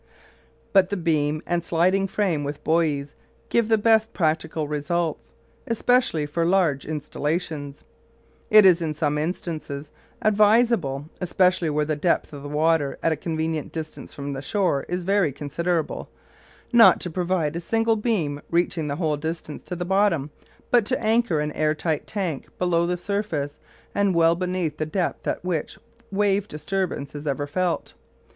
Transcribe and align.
But 0.73 0.89
the 0.89 0.97
beam 0.97 1.43
and 1.45 1.63
sliding 1.63 2.07
frame, 2.07 2.43
with 2.43 2.63
buoys, 2.63 3.13
give 3.49 3.67
the 3.67 3.77
best 3.77 4.13
practical 4.13 4.67
results, 4.67 5.33
especially 5.67 6.25
for 6.25 6.43
large 6.43 6.87
installations. 6.87 7.83
It 8.49 8.65
is 8.65 8.81
in 8.81 8.95
some 8.95 9.19
instances 9.19 9.91
advisable, 10.19 11.05
especially 11.21 11.69
where 11.69 11.85
the 11.85 11.95
depth 11.95 12.33
of 12.33 12.41
the 12.41 12.49
water 12.49 12.97
at 13.03 13.11
a 13.11 13.15
convenient 13.15 13.71
distance 13.71 14.11
from 14.11 14.33
the 14.33 14.41
shore 14.41 14.87
is 14.89 15.03
very 15.03 15.31
considerable, 15.31 16.09
not 16.73 16.99
to 17.01 17.11
provide 17.11 17.55
a 17.55 17.59
single 17.61 17.95
beam 17.95 18.41
reaching 18.49 18.87
the 18.87 18.95
whole 18.95 19.17
distance 19.17 19.61
to 19.65 19.75
the 19.75 19.85
bottom, 19.85 20.31
but 20.71 20.83
to 20.87 20.99
anchor 20.99 21.39
an 21.39 21.51
air 21.51 21.75
tight 21.75 22.07
tank 22.07 22.49
below 22.57 22.87
the 22.87 22.97
surface 22.97 23.59
and 23.93 24.15
well 24.15 24.33
beneath 24.33 24.77
the 24.77 24.85
depth 24.87 25.27
at 25.27 25.45
which 25.45 25.77
wave 26.09 26.47
disturbance 26.47 27.13
is 27.13 27.27
ever 27.27 27.45
felt. 27.45 27.93